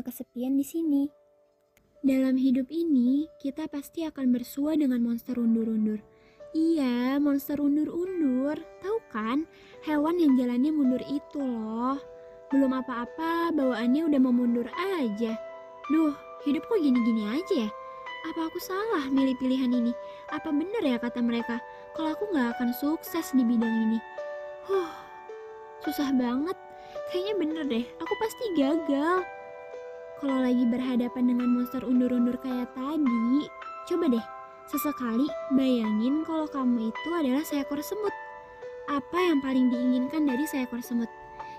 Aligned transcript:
guna 0.00 0.08
kesepian 0.08 0.56
di 0.56 0.64
sini. 0.64 1.04
Dalam 2.00 2.40
hidup 2.40 2.72
ini, 2.72 3.28
kita 3.36 3.68
pasti 3.68 4.08
akan 4.08 4.32
bersua 4.32 4.72
dengan 4.72 5.04
monster 5.04 5.36
undur-undur. 5.36 6.00
Iya, 6.56 7.20
monster 7.20 7.60
undur-undur. 7.60 8.56
Tahu 8.80 8.98
kan, 9.12 9.44
hewan 9.84 10.16
yang 10.16 10.40
jalannya 10.40 10.72
mundur 10.72 11.04
itu 11.04 11.36
loh. 11.36 12.00
Belum 12.48 12.80
apa-apa, 12.80 13.52
bawaannya 13.52 14.08
udah 14.08 14.20
mau 14.24 14.32
mundur 14.32 14.72
aja. 14.72 15.36
Duh, 15.92 16.16
hidup 16.48 16.64
kok 16.64 16.80
gini-gini 16.80 17.36
aja 17.36 17.68
ya? 17.68 17.70
Apa 18.32 18.48
aku 18.48 18.56
salah 18.56 19.04
milih 19.12 19.36
pilihan 19.36 19.68
ini? 19.68 19.92
Apa 20.32 20.48
bener 20.48 20.80
ya 20.80 20.96
kata 20.96 21.20
mereka, 21.20 21.60
kalau 21.92 22.16
aku 22.16 22.24
nggak 22.32 22.56
akan 22.56 22.72
sukses 22.72 23.36
di 23.36 23.44
bidang 23.44 23.84
ini? 23.84 24.00
Huh, 24.64 24.96
susah 25.84 26.08
banget. 26.16 26.56
Kayaknya 27.12 27.34
bener 27.36 27.62
deh, 27.68 27.84
aku 28.00 28.14
pasti 28.16 28.44
gagal. 28.56 29.39
Kalau 30.20 30.36
lagi 30.36 30.68
berhadapan 30.68 31.32
dengan 31.32 31.48
monster 31.48 31.80
undur-undur 31.80 32.36
kayak 32.44 32.68
tadi, 32.76 33.48
coba 33.88 34.04
deh 34.12 34.26
sesekali 34.68 35.24
bayangin 35.56 36.28
kalau 36.28 36.44
kamu 36.44 36.92
itu 36.92 37.08
adalah 37.16 37.40
seekor 37.40 37.80
semut. 37.80 38.12
Apa 38.92 39.16
yang 39.16 39.40
paling 39.40 39.72
diinginkan 39.72 40.28
dari 40.28 40.44
seekor 40.44 40.84
semut? 40.84 41.08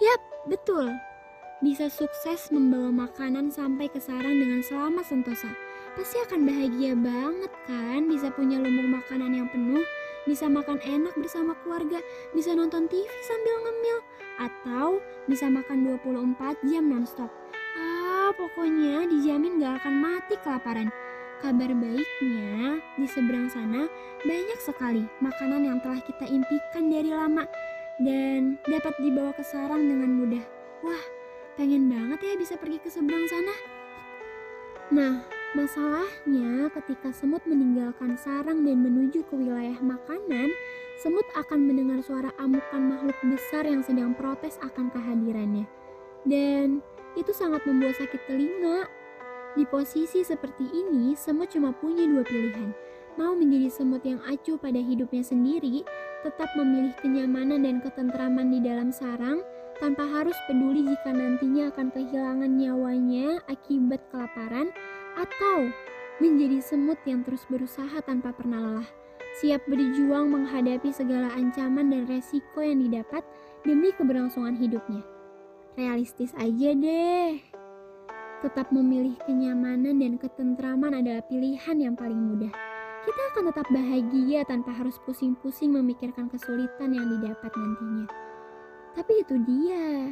Yap, 0.00 0.48
betul. 0.48 0.88
Bisa 1.60 1.92
sukses 1.92 2.48
membawa 2.48 2.88
makanan 2.88 3.52
sampai 3.52 3.92
ke 3.92 4.00
sarang 4.00 4.40
dengan 4.40 4.64
selamat 4.64 5.04
sentosa. 5.04 5.52
Pasti 5.92 6.16
akan 6.24 6.48
bahagia 6.48 6.96
banget 6.96 7.52
kan 7.68 8.08
bisa 8.08 8.32
punya 8.32 8.56
lumbung 8.56 8.88
makanan 8.88 9.36
yang 9.36 9.52
penuh, 9.52 9.84
bisa 10.24 10.48
makan 10.48 10.80
enak 10.80 11.12
bersama 11.20 11.52
keluarga, 11.60 12.00
bisa 12.32 12.56
nonton 12.56 12.88
TV 12.88 13.04
sambil 13.20 13.68
ngemil, 13.68 13.98
atau 14.40 14.88
bisa 15.28 15.44
makan 15.52 16.00
24 16.00 16.56
jam 16.72 16.88
nonstop 16.88 17.28
pokoknya 18.36 19.08
dijamin 19.08 19.58
gak 19.58 19.82
akan 19.82 19.94
mati 19.96 20.34
kelaparan. 20.44 20.88
Kabar 21.36 21.68
baiknya, 21.68 22.80
di 22.96 23.06
seberang 23.08 23.52
sana 23.52 23.84
banyak 24.24 24.60
sekali 24.60 25.04
makanan 25.20 25.68
yang 25.68 25.78
telah 25.84 26.00
kita 26.00 26.24
impikan 26.24 26.88
dari 26.88 27.12
lama 27.12 27.44
dan 28.00 28.56
dapat 28.64 28.96
dibawa 29.00 29.36
ke 29.36 29.44
sarang 29.44 29.84
dengan 29.84 30.16
mudah. 30.16 30.44
Wah, 30.80 31.04
pengen 31.60 31.92
banget 31.92 32.24
ya 32.24 32.34
bisa 32.40 32.56
pergi 32.56 32.80
ke 32.80 32.88
seberang 32.88 33.24
sana. 33.28 33.54
Nah, 34.92 35.14
masalahnya 35.52 36.72
ketika 36.72 37.12
semut 37.12 37.44
meninggalkan 37.44 38.16
sarang 38.16 38.64
dan 38.64 38.80
menuju 38.80 39.24
ke 39.28 39.34
wilayah 39.36 39.76
makanan, 39.80 40.52
semut 41.00 41.26
akan 41.36 41.68
mendengar 41.68 42.00
suara 42.00 42.32
amukan 42.40 42.80
makhluk 42.80 43.18
besar 43.28 43.68
yang 43.68 43.84
sedang 43.84 44.16
protes 44.16 44.56
akan 44.64 44.88
kehadirannya. 44.88 45.68
Dan 46.26 46.82
itu 47.14 47.30
sangat 47.30 47.62
membuat 47.64 47.96
sakit 47.96 48.20
telinga. 48.26 48.90
Di 49.56 49.64
posisi 49.64 50.20
seperti 50.20 50.68
ini, 50.68 51.16
semut 51.16 51.48
cuma 51.48 51.72
punya 51.72 52.04
dua 52.04 52.26
pilihan. 52.26 52.76
Mau 53.16 53.32
menjadi 53.32 53.72
semut 53.72 54.04
yang 54.04 54.20
acuh 54.28 54.60
pada 54.60 54.76
hidupnya 54.76 55.24
sendiri, 55.24 55.80
tetap 56.20 56.52
memilih 56.52 56.92
kenyamanan 57.00 57.64
dan 57.64 57.80
ketentraman 57.80 58.52
di 58.52 58.60
dalam 58.60 58.92
sarang, 58.92 59.40
tanpa 59.80 60.04
harus 60.04 60.36
peduli 60.44 60.84
jika 60.84 61.16
nantinya 61.16 61.72
akan 61.72 61.88
kehilangan 61.88 62.52
nyawanya 62.52 63.40
akibat 63.48 64.04
kelaparan, 64.12 64.68
atau 65.16 65.72
menjadi 66.20 66.60
semut 66.60 67.00
yang 67.08 67.24
terus 67.24 67.48
berusaha 67.48 67.96
tanpa 68.04 68.36
pernah 68.36 68.60
lelah, 68.60 68.88
siap 69.40 69.64
berjuang 69.64 70.28
menghadapi 70.28 70.92
segala 70.92 71.32
ancaman 71.32 71.88
dan 71.88 72.04
resiko 72.04 72.60
yang 72.60 72.84
didapat 72.84 73.24
demi 73.64 73.88
keberlangsungan 73.96 74.60
hidupnya 74.60 75.15
realistis 75.76 76.32
aja 76.40 76.72
deh. 76.72 77.36
Tetap 78.40 78.72
memilih 78.72 79.16
kenyamanan 79.28 80.00
dan 80.00 80.16
ketentraman 80.16 80.96
adalah 80.96 81.20
pilihan 81.28 81.76
yang 81.76 81.94
paling 81.94 82.16
mudah. 82.16 82.52
Kita 83.06 83.22
akan 83.32 83.52
tetap 83.52 83.68
bahagia 83.70 84.42
tanpa 84.48 84.74
harus 84.74 84.98
pusing-pusing 85.06 85.70
memikirkan 85.70 86.26
kesulitan 86.26 86.96
yang 86.96 87.06
didapat 87.06 87.52
nantinya. 87.54 88.08
Tapi 88.96 89.12
itu 89.22 89.36
dia. 89.46 90.10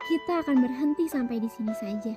Kita 0.00 0.44
akan 0.44 0.56
berhenti 0.58 1.06
sampai 1.06 1.38
di 1.38 1.48
sini 1.48 1.72
saja. 1.78 2.14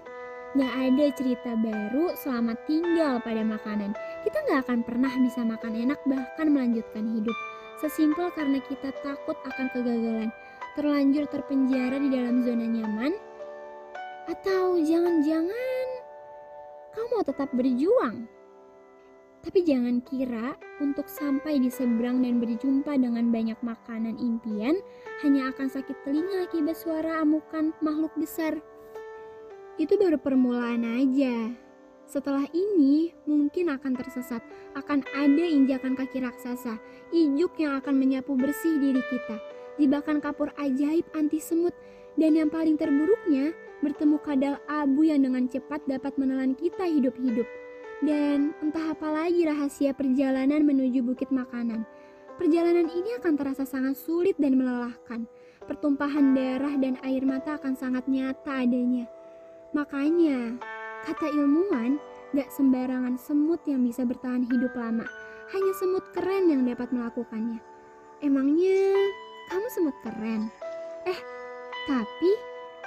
Gak 0.53 0.74
ada 0.74 1.06
cerita 1.18 1.52
baru 1.58 2.14
selama 2.19 2.53
tinggal 2.69 3.22
pada 3.22 3.42
makanan. 3.42 3.94
Kita 4.25 4.38
gak 4.50 4.69
akan 4.69 4.80
pernah 4.86 5.14
bisa 5.22 5.42
makan 5.46 5.74
enak 5.78 6.00
bahkan 6.09 6.48
melanjutkan 6.50 7.06
hidup. 7.16 7.38
Sesimpel 7.81 8.30
karena 8.38 8.62
kita 8.66 8.94
takut 9.02 9.38
akan 9.50 9.66
kegagalan 9.74 10.30
terlanjur 10.74 11.30
terpenjara 11.30 12.02
di 12.02 12.10
dalam 12.10 12.42
zona 12.42 12.66
nyaman? 12.66 13.14
Atau 14.26 14.82
jangan-jangan 14.82 15.88
kamu 16.94 17.08
mau 17.14 17.24
tetap 17.26 17.50
berjuang? 17.54 18.26
Tapi 19.44 19.60
jangan 19.68 20.00
kira 20.08 20.56
untuk 20.80 21.06
sampai 21.06 21.60
di 21.60 21.68
seberang 21.68 22.24
dan 22.24 22.40
berjumpa 22.40 22.96
dengan 22.96 23.28
banyak 23.28 23.60
makanan 23.60 24.16
impian 24.18 24.80
hanya 25.22 25.52
akan 25.52 25.68
sakit 25.68 26.00
telinga 26.08 26.48
akibat 26.48 26.80
suara 26.80 27.22
amukan 27.22 27.76
makhluk 27.84 28.16
besar. 28.16 28.56
Itu 29.76 30.00
baru 30.00 30.16
permulaan 30.16 30.88
aja. 30.88 31.52
Setelah 32.08 32.48
ini 32.56 33.12
mungkin 33.28 33.68
akan 33.68 33.94
tersesat, 34.00 34.42
akan 34.80 35.04
ada 35.12 35.44
injakan 35.44 36.00
kaki 36.00 36.24
raksasa, 36.24 36.80
ijuk 37.12 37.60
yang 37.60 37.78
akan 37.84 38.00
menyapu 38.00 38.40
bersih 38.40 38.80
diri 38.80 39.04
kita 39.12 39.53
jebakan 39.82 40.22
kapur 40.22 40.54
ajaib 40.60 41.06
anti 41.18 41.42
semut, 41.42 41.74
dan 42.20 42.38
yang 42.38 42.50
paling 42.50 42.78
terburuknya, 42.78 43.54
bertemu 43.82 44.18
kadal 44.22 44.56
abu 44.70 45.10
yang 45.10 45.26
dengan 45.26 45.50
cepat 45.50 45.84
dapat 45.90 46.16
menelan 46.16 46.54
kita 46.56 46.86
hidup-hidup. 46.86 47.46
Dan 48.04 48.52
entah 48.60 48.92
apa 48.92 49.08
lagi 49.12 49.48
rahasia 49.48 49.96
perjalanan 49.96 50.64
menuju 50.68 51.04
bukit 51.04 51.32
makanan. 51.32 51.88
Perjalanan 52.36 52.90
ini 52.90 53.16
akan 53.22 53.34
terasa 53.40 53.64
sangat 53.64 53.96
sulit 53.96 54.36
dan 54.42 54.60
melelahkan. 54.60 55.30
Pertumpahan 55.64 56.36
darah 56.36 56.76
dan 56.76 57.00
air 57.08 57.24
mata 57.24 57.56
akan 57.56 57.78
sangat 57.80 58.04
nyata 58.12 58.68
adanya. 58.68 59.08
Makanya, 59.72 60.60
kata 61.08 61.32
ilmuwan, 61.32 62.02
gak 62.36 62.52
sembarangan 62.52 63.16
semut 63.16 63.64
yang 63.64 63.88
bisa 63.88 64.04
bertahan 64.04 64.44
hidup 64.50 64.76
lama. 64.76 65.08
Hanya 65.56 65.74
semut 65.80 66.04
keren 66.12 66.52
yang 66.52 66.68
dapat 66.68 66.92
melakukannya. 66.92 67.64
Emangnya 68.20 68.82
kamu 69.52 69.68
semut 69.72 69.96
keren. 70.04 70.48
Eh, 71.08 71.20
tapi 71.90 72.31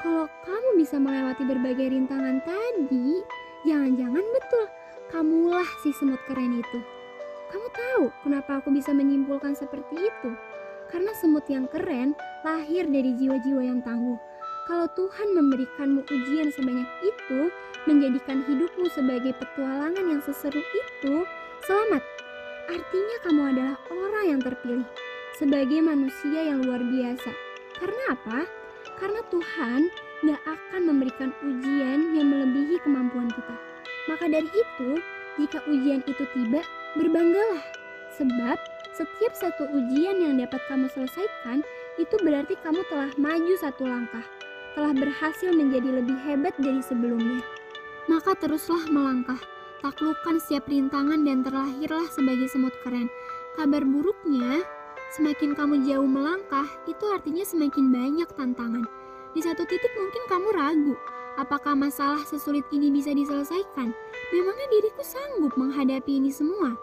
kalau 0.00 0.28
kamu 0.44 0.68
bisa 0.80 0.96
melewati 1.00 1.42
berbagai 1.44 1.92
rintangan 1.92 2.40
tadi, 2.44 3.24
jangan-jangan 3.64 4.24
betul 4.24 4.64
kamulah 5.10 5.68
si 5.82 5.90
semut 5.96 6.20
keren 6.28 6.60
itu. 6.60 6.78
Kamu 7.46 7.66
tahu 7.70 8.04
kenapa 8.26 8.58
aku 8.58 8.74
bisa 8.74 8.90
menyimpulkan 8.90 9.54
seperti 9.54 9.96
itu? 9.96 10.30
Karena 10.90 11.10
semut 11.18 11.46
yang 11.50 11.66
keren 11.70 12.14
lahir 12.46 12.86
dari 12.86 13.14
jiwa-jiwa 13.14 13.62
yang 13.62 13.80
tangguh. 13.82 14.18
Kalau 14.66 14.90
Tuhan 14.98 15.28
memberikanmu 15.30 16.02
ujian 16.10 16.50
sebanyak 16.50 16.90
itu, 17.06 17.54
menjadikan 17.86 18.42
hidupmu 18.50 18.90
sebagai 18.90 19.30
petualangan 19.38 20.04
yang 20.10 20.18
seseru 20.18 20.58
itu, 20.58 21.22
selamat. 21.62 22.02
Artinya 22.66 23.16
kamu 23.22 23.42
adalah 23.54 23.76
orang 23.94 24.24
yang 24.26 24.40
terpilih 24.42 24.82
sebagai 25.36 25.84
manusia 25.84 26.48
yang 26.48 26.64
luar 26.64 26.80
biasa. 26.80 27.30
Karena 27.76 28.02
apa? 28.16 28.38
Karena 28.96 29.20
Tuhan 29.28 29.80
gak 30.24 30.42
akan 30.48 30.82
memberikan 30.88 31.30
ujian 31.44 32.16
yang 32.16 32.26
melebihi 32.32 32.80
kemampuan 32.80 33.28
kita. 33.28 33.54
Maka 34.08 34.24
dari 34.32 34.48
itu, 34.48 34.90
jika 35.36 35.60
ujian 35.68 36.00
itu 36.08 36.24
tiba, 36.32 36.64
berbanggalah. 36.96 37.60
Sebab 38.16 38.56
setiap 38.96 39.32
satu 39.36 39.68
ujian 39.76 40.24
yang 40.24 40.40
dapat 40.40 40.64
kamu 40.72 40.88
selesaikan, 40.88 41.60
itu 42.00 42.16
berarti 42.24 42.56
kamu 42.64 42.80
telah 42.88 43.12
maju 43.20 43.54
satu 43.60 43.84
langkah, 43.84 44.24
telah 44.72 44.92
berhasil 44.96 45.52
menjadi 45.52 46.00
lebih 46.00 46.16
hebat 46.24 46.56
dari 46.56 46.80
sebelumnya. 46.80 47.44
Maka 48.08 48.32
teruslah 48.40 48.88
melangkah, 48.88 49.40
taklukkan 49.84 50.40
setiap 50.40 50.64
rintangan 50.70 51.20
dan 51.28 51.44
terlahirlah 51.44 52.08
sebagai 52.08 52.48
semut 52.48 52.72
keren. 52.80 53.12
Kabar 53.56 53.84
buruknya, 53.84 54.64
Semakin 55.14 55.54
kamu 55.54 55.86
jauh 55.86 56.08
melangkah, 56.08 56.66
itu 56.90 57.04
artinya 57.14 57.46
semakin 57.46 57.94
banyak 57.94 58.26
tantangan. 58.34 58.82
Di 59.38 59.40
satu 59.44 59.62
titik 59.62 59.92
mungkin 59.94 60.22
kamu 60.26 60.48
ragu, 60.50 60.94
apakah 61.38 61.78
masalah 61.78 62.18
sesulit 62.26 62.66
ini 62.74 62.90
bisa 62.90 63.14
diselesaikan? 63.14 63.94
Memangnya 64.34 64.66
diriku 64.66 65.02
sanggup 65.06 65.54
menghadapi 65.54 66.18
ini 66.18 66.34
semua? 66.34 66.74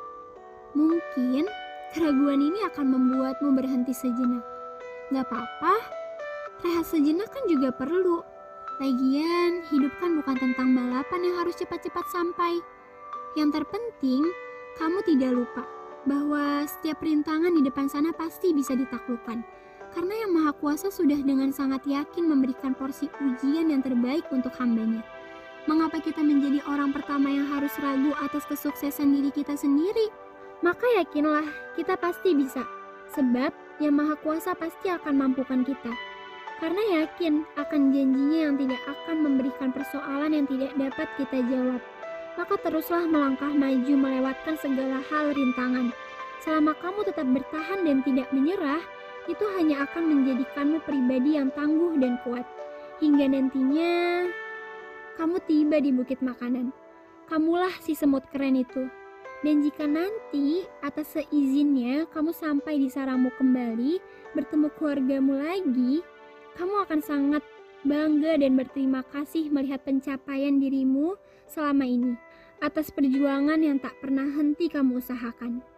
Mungkin 0.72 1.44
keraguan 1.92 2.40
ini 2.40 2.64
akan 2.64 2.96
membuatmu 2.96 3.52
berhenti 3.60 3.92
sejenak. 3.92 4.42
Gak 5.12 5.28
apa-apa, 5.28 5.76
rehat 6.64 6.88
sejenak 6.88 7.28
kan 7.28 7.44
juga 7.52 7.76
perlu. 7.76 8.24
Lagian, 8.80 9.68
hidup 9.70 9.94
kan 10.00 10.18
bukan 10.18 10.36
tentang 10.40 10.74
balapan 10.74 11.22
yang 11.22 11.36
harus 11.44 11.60
cepat-cepat 11.60 12.08
sampai. 12.10 12.58
Yang 13.36 13.62
terpenting, 13.62 14.26
kamu 14.80 15.06
tidak 15.06 15.32
lupa 15.38 15.83
bahwa 16.04 16.68
setiap 16.68 17.00
rintangan 17.00 17.56
di 17.56 17.62
depan 17.64 17.88
sana 17.88 18.12
pasti 18.12 18.52
bisa 18.52 18.76
ditaklukkan. 18.76 19.44
Karena 19.94 20.14
yang 20.26 20.32
Maha 20.34 20.52
Kuasa 20.58 20.90
sudah 20.90 21.22
dengan 21.22 21.54
sangat 21.54 21.86
yakin 21.86 22.26
memberikan 22.26 22.74
porsi 22.74 23.06
ujian 23.22 23.70
yang 23.70 23.86
terbaik 23.86 24.26
untuk 24.34 24.52
hambanya. 24.58 25.06
Mengapa 25.70 26.02
kita 26.02 26.20
menjadi 26.20 26.60
orang 26.68 26.92
pertama 26.92 27.32
yang 27.32 27.48
harus 27.48 27.72
ragu 27.80 28.12
atas 28.20 28.44
kesuksesan 28.50 29.16
diri 29.16 29.32
kita 29.32 29.56
sendiri? 29.56 30.12
Maka 30.66 30.84
yakinlah, 31.00 31.46
kita 31.78 31.96
pasti 31.96 32.36
bisa. 32.36 32.66
Sebab 33.14 33.54
yang 33.80 33.96
Maha 33.96 34.18
Kuasa 34.20 34.58
pasti 34.58 34.90
akan 34.90 35.14
mampukan 35.14 35.62
kita. 35.62 35.94
Karena 36.58 37.04
yakin 37.04 37.46
akan 37.60 37.82
janjinya 37.94 38.40
yang 38.50 38.56
tidak 38.58 38.82
akan 38.88 39.18
memberikan 39.24 39.70
persoalan 39.72 40.32
yang 40.36 40.48
tidak 40.50 40.72
dapat 40.76 41.08
kita 41.22 41.38
jawab. 41.48 41.82
Maka 42.34 42.58
teruslah 42.66 43.06
melangkah 43.06 43.54
maju 43.54 43.94
melewatkan 43.94 44.58
segala 44.58 45.02
hal 45.10 45.34
rintangan. 45.34 45.94
Selama 46.42 46.74
kamu 46.82 47.06
tetap 47.06 47.28
bertahan 47.30 47.86
dan 47.86 48.02
tidak 48.02 48.28
menyerah, 48.34 48.82
itu 49.32 49.46
hanya 49.56 49.88
akan 49.88 50.04
menjadikanmu 50.04 50.84
pribadi 50.84 51.40
yang 51.40 51.54
tangguh 51.56 51.96
dan 52.02 52.20
kuat. 52.26 52.44
Hingga 53.00 53.32
nantinya 53.32 53.94
kamu 55.16 55.38
tiba 55.46 55.78
di 55.80 55.94
bukit 55.94 56.20
makanan. 56.20 56.74
Kamulah 57.30 57.72
si 57.80 57.96
semut 57.96 58.26
keren 58.34 58.60
itu. 58.60 58.90
Dan 59.44 59.60
jika 59.60 59.84
nanti 59.84 60.64
atas 60.80 61.20
seizinnya 61.20 62.08
kamu 62.12 62.32
sampai 62.32 62.80
di 62.80 62.88
sarangmu 62.88 63.30
kembali, 63.36 64.00
bertemu 64.34 64.68
keluargamu 64.80 65.34
lagi, 65.36 66.00
kamu 66.56 66.76
akan 66.88 67.00
sangat 67.04 67.44
bangga 67.84 68.40
dan 68.40 68.56
berterima 68.56 69.04
kasih 69.12 69.52
melihat 69.52 69.84
pencapaian 69.84 70.56
dirimu 70.56 71.20
selama 71.52 71.84
ini 71.84 72.16
atas 72.64 72.88
perjuangan 72.96 73.60
yang 73.60 73.76
tak 73.76 73.92
pernah 74.00 74.24
henti 74.24 74.72
kamu 74.72 75.04
usahakan. 75.04 75.73